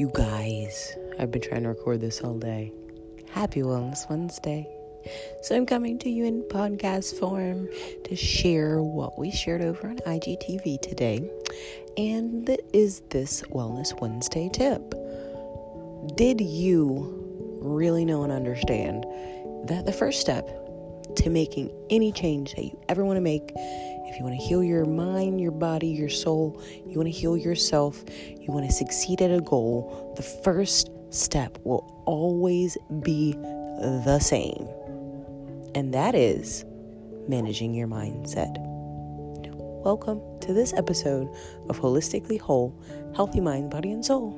[0.00, 2.72] You guys, I've been trying to record this all day.
[3.32, 4.66] Happy Wellness Wednesday.
[5.42, 7.68] So I'm coming to you in podcast form
[8.04, 11.30] to share what we shared over on IGTV today.
[11.98, 14.94] And that is this Wellness Wednesday tip.
[16.16, 19.04] Did you really know and understand
[19.64, 20.48] that the first step
[21.16, 23.52] to making any change that you ever want to make
[24.10, 27.36] if you want to heal your mind, your body, your soul, you want to heal
[27.36, 34.18] yourself, you want to succeed at a goal, the first step will always be the
[34.18, 34.68] same.
[35.76, 36.64] And that is
[37.28, 38.56] managing your mindset.
[39.84, 41.32] Welcome to this episode
[41.68, 42.74] of Holistically Whole,
[43.14, 44.34] Healthy Mind, Body, and Soul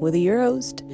[0.00, 0.84] with your host,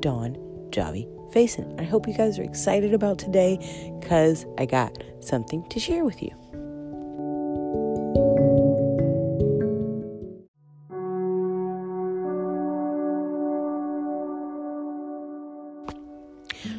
[0.00, 0.36] Dawn
[0.70, 1.80] Javi Faison.
[1.80, 3.56] I hope you guys are excited about today
[3.98, 6.47] because I got something to share with you.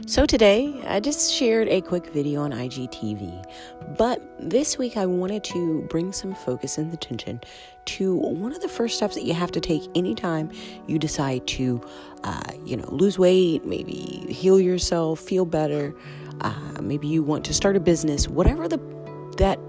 [0.10, 3.46] So, today I just shared a quick video on IGTV,
[3.96, 7.42] but this week I wanted to bring some focus and attention
[7.86, 10.50] to one of the first steps that you have to take anytime
[10.88, 11.80] you decide to,
[12.24, 15.94] uh, you know, lose weight, maybe heal yourself, feel better,
[16.42, 18.80] uh, maybe you want to start a business, whatever the
[19.38, 19.60] that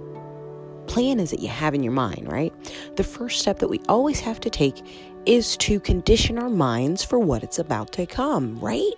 [0.87, 2.55] plan is that you have in your mind, right?
[2.97, 4.81] The first step that we always have to take
[5.27, 8.95] is to condition our minds for what it's about to come, right?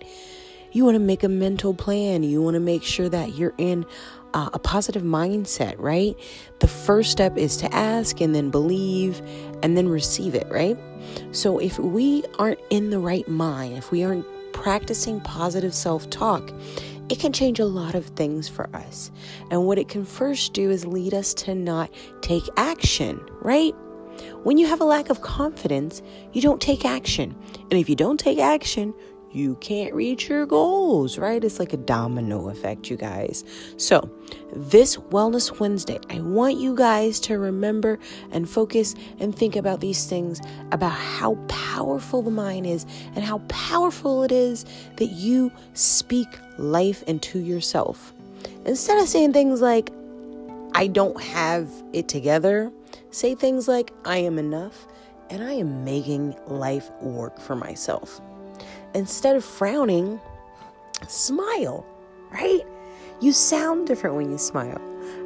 [0.73, 2.23] You want to make a mental plan.
[2.23, 3.85] You want to make sure that you're in
[4.35, 6.17] uh, a positive mindset, right?
[6.61, 9.21] The first step is to ask and then believe
[9.63, 10.79] and then receive it, right?
[11.33, 16.53] So if we aren't in the right mind, if we aren't practicing positive self talk,
[17.09, 19.11] it can change a lot of things for us.
[19.51, 21.91] And what it can first do is lead us to not
[22.23, 23.75] take action, right?
[24.45, 27.35] When you have a lack of confidence, you don't take action.
[27.71, 28.95] And if you don't take action,
[29.33, 31.43] you can't reach your goals, right?
[31.43, 33.45] It's like a domino effect, you guys.
[33.77, 34.11] So,
[34.55, 37.99] this Wellness Wednesday, I want you guys to remember
[38.31, 40.41] and focus and think about these things
[40.71, 42.85] about how powerful the mind is
[43.15, 44.67] and how powerful it is
[44.97, 46.29] that you speak
[46.59, 48.13] life into yourself.
[48.67, 49.91] Instead of saying things like,
[50.75, 52.71] I don't have it together,
[53.11, 54.87] say things like, I am enough
[55.31, 58.21] and I am making life work for myself
[58.95, 60.21] instead of frowning,
[61.09, 61.87] smile,
[62.31, 62.63] right?
[63.21, 64.81] You sound different when you smile.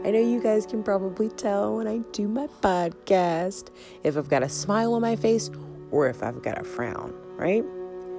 [0.04, 3.68] I know you guys can probably tell when I do my podcast
[4.04, 5.50] if I've got a smile on my face
[5.90, 7.64] or if I've got a frown, right?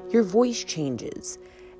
[0.09, 1.37] Your voice changes.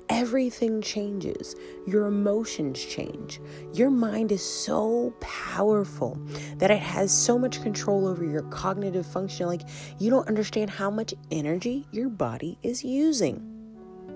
[0.08, 1.54] Everything changes.
[1.86, 3.40] Your emotions change.
[3.74, 6.18] Your mind is so powerful
[6.56, 9.46] that it has so much control over your cognitive function.
[9.46, 9.62] Like,
[9.98, 13.57] you don't understand how much energy your body is using.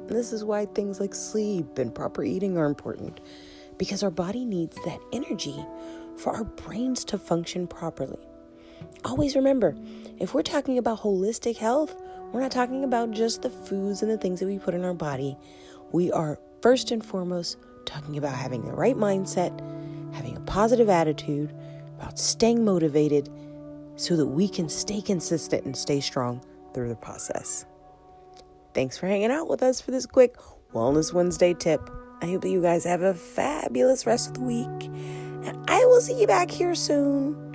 [0.08, 3.20] This is why things like sleep and proper eating are important
[3.78, 5.64] because our body needs that energy
[6.16, 8.18] for our brains to function properly.
[9.04, 9.74] Always remember,
[10.18, 11.94] if we're talking about holistic health,
[12.32, 14.94] we're not talking about just the foods and the things that we put in our
[14.94, 15.36] body.
[15.92, 19.58] We are first and foremost talking about having the right mindset,
[20.14, 21.52] having a positive attitude,
[21.98, 23.28] about staying motivated
[23.96, 26.42] so that we can stay consistent and stay strong
[26.74, 27.66] through the process.
[28.74, 30.36] Thanks for hanging out with us for this quick
[30.72, 31.90] Wellness Wednesday tip.
[32.22, 34.90] I hope that you guys have a fabulous rest of the week.
[35.44, 37.51] And I will see you back here soon.